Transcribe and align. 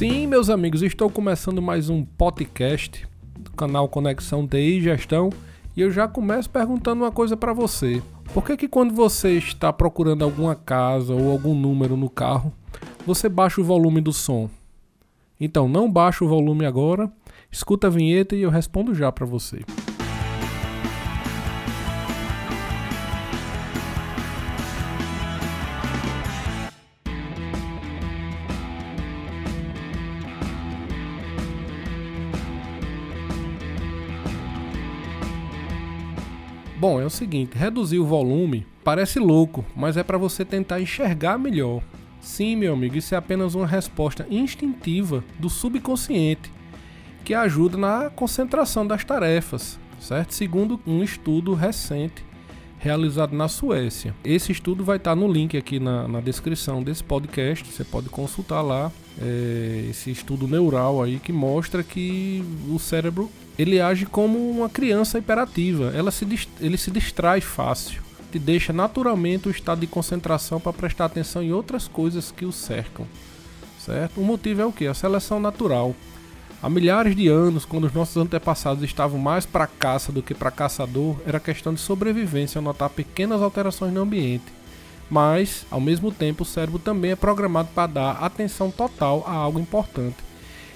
Sim, 0.00 0.26
meus 0.26 0.48
amigos, 0.48 0.80
estou 0.80 1.10
começando 1.10 1.60
mais 1.60 1.90
um 1.90 2.02
podcast 2.02 3.06
do 3.38 3.50
canal 3.50 3.86
Conexão 3.86 4.48
TI 4.48 4.80
Gestão 4.80 5.28
e 5.76 5.82
eu 5.82 5.90
já 5.90 6.08
começo 6.08 6.48
perguntando 6.48 7.02
uma 7.02 7.12
coisa 7.12 7.36
para 7.36 7.52
você. 7.52 8.02
Por 8.32 8.42
que 8.42 8.56
que 8.56 8.66
quando 8.66 8.94
você 8.94 9.32
está 9.32 9.70
procurando 9.70 10.24
alguma 10.24 10.54
casa 10.54 11.12
ou 11.12 11.30
algum 11.30 11.54
número 11.54 11.98
no 11.98 12.08
carro, 12.08 12.50
você 13.06 13.28
baixa 13.28 13.60
o 13.60 13.64
volume 13.64 14.00
do 14.00 14.10
som? 14.10 14.48
Então, 15.38 15.68
não 15.68 15.92
baixa 15.92 16.24
o 16.24 16.28
volume 16.28 16.64
agora, 16.64 17.12
escuta 17.52 17.88
a 17.88 17.90
vinheta 17.90 18.34
e 18.34 18.40
eu 18.40 18.48
respondo 18.48 18.94
já 18.94 19.12
para 19.12 19.26
você. 19.26 19.60
Bom, 36.80 36.98
é 36.98 37.04
o 37.04 37.10
seguinte, 37.10 37.58
reduzir 37.58 37.98
o 37.98 38.06
volume 38.06 38.66
parece 38.82 39.18
louco, 39.18 39.62
mas 39.76 39.98
é 39.98 40.02
para 40.02 40.16
você 40.16 40.46
tentar 40.46 40.80
enxergar 40.80 41.36
melhor. 41.36 41.82
Sim, 42.22 42.56
meu 42.56 42.72
amigo, 42.72 42.96
isso 42.96 43.14
é 43.14 43.18
apenas 43.18 43.54
uma 43.54 43.66
resposta 43.66 44.26
instintiva 44.30 45.22
do 45.38 45.50
subconsciente 45.50 46.50
que 47.22 47.34
ajuda 47.34 47.76
na 47.76 48.08
concentração 48.08 48.86
das 48.86 49.04
tarefas, 49.04 49.78
certo? 50.00 50.32
Segundo 50.32 50.80
um 50.86 51.02
estudo 51.02 51.52
recente 51.52 52.24
realizado 52.80 53.36
na 53.36 53.46
Suécia. 53.46 54.14
Esse 54.24 54.50
estudo 54.50 54.82
vai 54.82 54.96
estar 54.96 55.14
no 55.14 55.30
link 55.30 55.56
aqui 55.56 55.78
na, 55.78 56.08
na 56.08 56.20
descrição 56.20 56.82
desse 56.82 57.04
podcast, 57.04 57.64
você 57.64 57.84
pode 57.84 58.08
consultar 58.08 58.62
lá 58.62 58.90
é, 59.20 59.86
esse 59.90 60.10
estudo 60.10 60.48
neural 60.48 61.02
aí 61.02 61.18
que 61.18 61.32
mostra 61.32 61.82
que 61.82 62.42
o 62.68 62.78
cérebro 62.78 63.30
ele 63.58 63.78
age 63.80 64.06
como 64.06 64.50
uma 64.50 64.70
criança 64.70 65.18
hiperativa. 65.18 65.92
Ela 65.94 66.10
se, 66.10 66.26
ele 66.58 66.78
se 66.78 66.90
distrai 66.90 67.42
fácil, 67.42 68.02
te 68.32 68.38
deixa 68.38 68.72
naturalmente 68.72 69.48
o 69.48 69.50
estado 69.50 69.82
de 69.82 69.86
concentração 69.86 70.58
para 70.58 70.72
prestar 70.72 71.04
atenção 71.04 71.42
em 71.42 71.52
outras 71.52 71.86
coisas 71.86 72.32
que 72.32 72.46
o 72.46 72.52
cercam. 72.52 73.06
Certo? 73.78 74.20
O 74.20 74.24
motivo 74.24 74.62
é 74.62 74.64
o 74.64 74.72
que? 74.72 74.86
A 74.86 74.94
seleção 74.94 75.38
natural. 75.38 75.94
Há 76.62 76.68
milhares 76.68 77.16
de 77.16 77.26
anos, 77.26 77.64
quando 77.64 77.84
os 77.84 77.94
nossos 77.94 78.18
antepassados 78.18 78.84
estavam 78.84 79.18
mais 79.18 79.46
para 79.46 79.66
caça 79.66 80.12
do 80.12 80.22
que 80.22 80.34
para 80.34 80.50
caçador, 80.50 81.16
era 81.24 81.40
questão 81.40 81.72
de 81.72 81.80
sobrevivência 81.80 82.60
notar 82.60 82.90
pequenas 82.90 83.40
alterações 83.40 83.94
no 83.94 84.02
ambiente. 84.02 84.44
Mas, 85.10 85.64
ao 85.70 85.80
mesmo 85.80 86.12
tempo, 86.12 86.42
o 86.42 86.46
cérebro 86.46 86.78
também 86.78 87.12
é 87.12 87.16
programado 87.16 87.70
para 87.74 87.86
dar 87.86 88.10
atenção 88.22 88.70
total 88.70 89.24
a 89.26 89.32
algo 89.32 89.58
importante. 89.58 90.18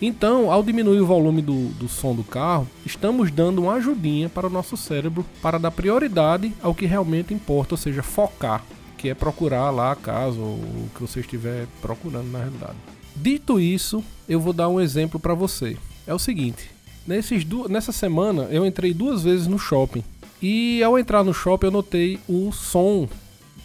Então, 0.00 0.50
ao 0.50 0.62
diminuir 0.62 1.00
o 1.00 1.06
volume 1.06 1.42
do, 1.42 1.68
do 1.74 1.88
som 1.88 2.14
do 2.14 2.24
carro, 2.24 2.66
estamos 2.84 3.30
dando 3.30 3.62
uma 3.62 3.74
ajudinha 3.74 4.30
para 4.30 4.46
o 4.46 4.50
nosso 4.50 4.78
cérebro 4.78 5.26
para 5.42 5.58
dar 5.58 5.70
prioridade 5.70 6.54
ao 6.62 6.74
que 6.74 6.86
realmente 6.86 7.34
importa, 7.34 7.74
ou 7.74 7.78
seja, 7.78 8.02
focar, 8.02 8.64
que 8.96 9.10
é 9.10 9.14
procurar 9.14 9.70
lá 9.70 9.92
a 9.92 9.96
casa 9.96 10.38
ou 10.38 10.54
o 10.54 10.90
que 10.94 11.02
você 11.02 11.20
estiver 11.20 11.66
procurando 11.82 12.30
na 12.30 12.38
realidade. 12.38 12.76
Dito 13.16 13.58
isso, 13.58 14.04
eu 14.28 14.38
vou 14.38 14.52
dar 14.52 14.68
um 14.68 14.80
exemplo 14.80 15.18
para 15.18 15.34
você. 15.34 15.76
É 16.06 16.12
o 16.12 16.18
seguinte: 16.18 16.70
nesses 17.06 17.44
nessa 17.68 17.92
semana 17.92 18.44
eu 18.50 18.66
entrei 18.66 18.92
duas 18.92 19.24
vezes 19.24 19.46
no 19.46 19.58
shopping 19.58 20.04
e 20.40 20.82
ao 20.82 20.98
entrar 20.98 21.24
no 21.24 21.32
shopping 21.32 21.66
eu 21.66 21.72
notei 21.72 22.20
o 22.28 22.52
som 22.52 23.08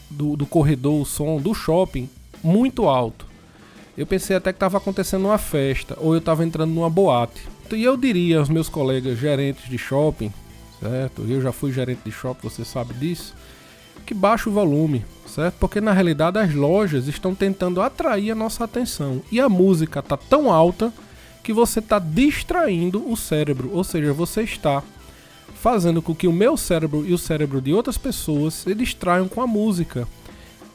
do, 0.10 0.38
do 0.38 0.46
corredor, 0.46 1.02
o 1.02 1.06
som 1.06 1.38
do 1.38 1.54
shopping 1.54 2.10
muito 2.42 2.88
alto. 2.88 3.26
Eu 3.98 4.08
pensei 4.08 4.36
até 4.36 4.54
que 4.54 4.58
estava 4.58 4.78
acontecendo 4.78 5.26
uma 5.26 5.38
festa 5.38 5.98
ou 6.00 6.14
eu 6.14 6.20
estava 6.20 6.46
entrando 6.46 6.72
numa 6.72 6.90
boate. 6.90 7.42
E 7.74 7.84
eu 7.84 7.96
diria 7.96 8.40
aos 8.40 8.50
meus 8.50 8.68
colegas 8.68 9.18
gerentes 9.18 9.70
de 9.70 9.78
shopping, 9.78 10.32
certo? 10.80 11.26
Eu 11.28 11.42
já 11.42 11.52
fui 11.52 11.72
gerente 11.72 12.02
de 12.04 12.12
shopping, 12.12 12.50
você 12.50 12.66
sabe 12.66 12.94
disso, 12.94 13.34
que 14.02 14.14
baixa 14.14 14.50
o 14.50 14.54
volume, 14.54 15.06
certo? 15.28 15.56
Porque 15.60 15.80
na 15.80 15.94
realidade 15.94 16.38
as 16.38 16.54
lojas 16.54 17.08
estão 17.08 17.34
tentando 17.34 17.82
atrair 17.82 18.32
a 18.32 18.36
nossa 18.36 18.64
atenção 18.64 19.22
e 19.32 19.40
a 19.40 19.48
música 19.48 20.00
está 20.00 20.18
tão 20.18 20.52
alta 20.52 20.94
que 21.44 21.54
você 21.54 21.80
está 21.80 22.00
distraindo 22.00 23.10
o 23.10 23.18
cérebro, 23.18 23.72
ou 23.74 23.84
seja, 23.84 24.14
você 24.14 24.44
está 24.44 24.84
fazendo 25.56 26.02
com 26.02 26.16
que 26.16 26.28
o 26.28 26.34
meu 26.34 26.58
cérebro 26.58 27.06
e 27.06 27.14
o 27.14 27.18
cérebro 27.18 27.62
de 27.62 27.74
outras 27.74 27.98
pessoas 27.98 28.54
se 28.54 28.74
distraiam 28.74 29.28
com 29.28 29.42
a 29.42 29.48
música 29.48 30.08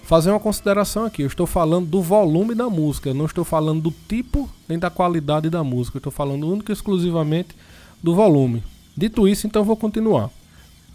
fazer 0.06 0.30
uma 0.30 0.38
consideração 0.38 1.04
aqui. 1.04 1.22
Eu 1.22 1.26
estou 1.26 1.46
falando 1.46 1.88
do 1.88 2.00
volume 2.00 2.54
da 2.54 2.70
música, 2.70 3.12
não 3.12 3.26
estou 3.26 3.44
falando 3.44 3.82
do 3.82 3.94
tipo 4.08 4.48
nem 4.68 4.78
da 4.78 4.88
qualidade 4.88 5.50
da 5.50 5.64
música. 5.64 5.96
Eu 5.96 5.98
estou 6.00 6.12
falando 6.12 6.48
única 6.48 6.70
e 6.70 6.74
exclusivamente 6.74 7.56
do 8.00 8.14
volume. 8.14 8.62
Dito 8.96 9.26
isso, 9.26 9.46
então 9.46 9.64
vou 9.64 9.76
continuar. 9.76 10.30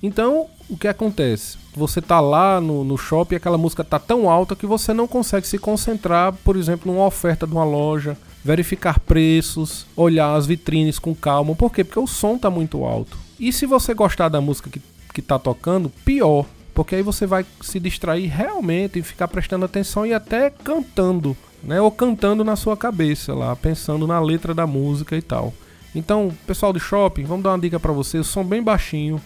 Então, 0.01 0.47
o 0.69 0.75
que 0.75 0.87
acontece? 0.87 1.57
Você 1.75 1.99
está 1.99 2.19
lá 2.19 2.59
no, 2.59 2.83
no 2.83 2.97
shopping 2.97 3.35
e 3.35 3.37
aquela 3.37 3.57
música 3.57 3.81
está 3.83 3.99
tão 3.99 4.29
alta 4.29 4.55
que 4.55 4.65
você 4.65 4.93
não 4.93 5.07
consegue 5.07 5.47
se 5.47 5.57
concentrar, 5.57 6.33
por 6.43 6.55
exemplo, 6.55 6.91
numa 6.91 7.05
oferta 7.05 7.45
de 7.45 7.53
uma 7.53 7.63
loja, 7.63 8.17
verificar 8.43 8.99
preços, 8.99 9.85
olhar 9.95 10.33
as 10.35 10.47
vitrines 10.47 10.97
com 10.97 11.13
calma. 11.13 11.55
Por 11.55 11.71
quê? 11.71 11.83
Porque 11.83 11.99
o 11.99 12.07
som 12.07 12.35
está 12.35 12.49
muito 12.49 12.83
alto. 12.83 13.17
E 13.39 13.53
se 13.53 13.65
você 13.65 13.93
gostar 13.93 14.29
da 14.29 14.41
música 14.41 14.69
que 15.13 15.19
está 15.19 15.37
tocando, 15.37 15.89
pior, 16.03 16.45
porque 16.73 16.95
aí 16.95 17.03
você 17.03 17.25
vai 17.25 17.45
se 17.61 17.79
distrair 17.79 18.27
realmente 18.27 18.99
e 18.99 19.03
ficar 19.03 19.27
prestando 19.27 19.65
atenção 19.65 20.05
e 20.05 20.13
até 20.13 20.49
cantando, 20.49 21.35
né? 21.63 21.79
Ou 21.81 21.91
cantando 21.91 22.43
na 22.43 22.55
sua 22.55 22.75
cabeça 22.75 23.33
lá, 23.33 23.55
pensando 23.55 24.07
na 24.07 24.19
letra 24.19 24.53
da 24.53 24.65
música 24.65 25.15
e 25.15 25.21
tal. 25.21 25.53
Então, 25.93 26.31
pessoal 26.47 26.71
de 26.71 26.79
shopping, 26.79 27.23
vamos 27.23 27.43
dar 27.43 27.51
uma 27.51 27.59
dica 27.59 27.79
para 27.79 27.91
vocês, 27.91 28.25
som 28.25 28.43
bem 28.43 28.63
baixinho. 28.63 29.21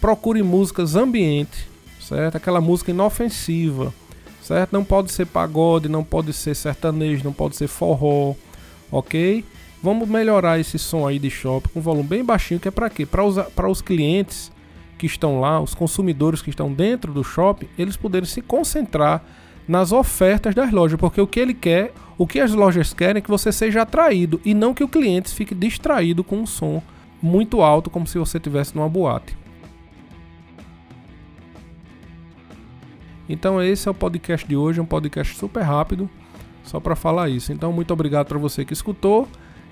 Procure 0.00 0.42
músicas 0.42 0.96
ambiente, 0.96 1.68
certo? 2.00 2.36
Aquela 2.36 2.60
música 2.60 2.90
inofensiva, 2.90 3.92
certo? 4.42 4.72
Não 4.72 4.84
pode 4.84 5.12
ser 5.12 5.26
pagode, 5.26 5.88
não 5.88 6.02
pode 6.02 6.32
ser 6.32 6.54
sertanejo, 6.54 7.24
não 7.24 7.32
pode 7.32 7.56
ser 7.56 7.68
forró, 7.68 8.34
ok? 8.90 9.44
Vamos 9.82 10.08
melhorar 10.08 10.58
esse 10.58 10.78
som 10.78 11.06
aí 11.06 11.18
de 11.18 11.30
shopping 11.30 11.68
com 11.74 11.80
volume 11.80 12.08
bem 12.08 12.24
baixinho, 12.24 12.60
que 12.60 12.68
é 12.68 12.70
para 12.70 12.90
quê? 12.90 13.06
Para 13.06 13.68
os 13.68 13.82
clientes 13.82 14.50
que 14.98 15.06
estão 15.06 15.40
lá, 15.40 15.60
os 15.60 15.74
consumidores 15.74 16.42
que 16.42 16.50
estão 16.50 16.72
dentro 16.72 17.12
do 17.12 17.24
shopping, 17.24 17.68
eles 17.78 17.96
poderem 17.96 18.28
se 18.28 18.42
concentrar 18.42 19.22
nas 19.66 19.92
ofertas 19.92 20.54
das 20.54 20.70
lojas, 20.72 20.98
porque 20.98 21.20
o 21.20 21.26
que 21.26 21.40
ele 21.40 21.54
quer, 21.54 21.92
o 22.18 22.26
que 22.26 22.40
as 22.40 22.52
lojas 22.52 22.92
querem 22.92 23.20
é 23.20 23.22
que 23.22 23.30
você 23.30 23.52
seja 23.52 23.82
atraído 23.82 24.40
e 24.44 24.52
não 24.52 24.74
que 24.74 24.84
o 24.84 24.88
cliente 24.88 25.30
fique 25.30 25.54
distraído 25.54 26.24
com 26.24 26.38
um 26.38 26.46
som 26.46 26.82
muito 27.22 27.62
alto, 27.62 27.88
como 27.88 28.06
se 28.06 28.18
você 28.18 28.38
estivesse 28.38 28.74
numa 28.74 28.88
boate. 28.88 29.39
Então 33.32 33.62
esse 33.62 33.86
é 33.86 33.90
o 33.92 33.94
podcast 33.94 34.44
de 34.44 34.56
hoje, 34.56 34.80
um 34.80 34.84
podcast 34.84 35.36
super 35.36 35.62
rápido, 35.62 36.10
só 36.64 36.80
para 36.80 36.96
falar 36.96 37.28
isso. 37.28 37.52
Então 37.52 37.72
muito 37.72 37.92
obrigado 37.92 38.26
para 38.26 38.38
você 38.38 38.64
que 38.64 38.72
escutou. 38.72 39.28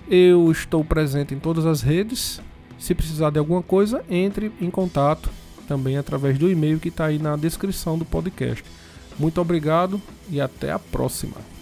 Eu 0.08 0.48
estou 0.52 0.84
presente 0.84 1.34
em 1.34 1.40
todas 1.40 1.66
as 1.66 1.82
redes, 1.82 2.40
se 2.78 2.94
precisar 2.94 3.30
de 3.30 3.38
alguma 3.40 3.60
coisa, 3.60 4.04
entre 4.08 4.52
em 4.60 4.70
contato 4.70 5.28
também 5.66 5.98
através 5.98 6.38
do 6.38 6.48
e-mail 6.48 6.78
que 6.78 6.88
está 6.88 7.06
aí 7.06 7.18
na 7.18 7.34
descrição 7.34 7.98
do 7.98 8.04
podcast. 8.04 8.64
Muito 9.18 9.40
obrigado 9.40 10.00
e 10.30 10.40
até 10.40 10.70
a 10.70 10.78
próxima. 10.78 11.57